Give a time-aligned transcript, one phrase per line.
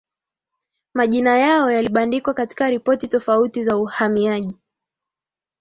[0.93, 4.57] majina yao yalibandikwa katika ripoti tofauti za uhamiaji